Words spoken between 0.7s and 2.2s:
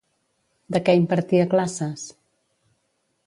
De què impartia classes?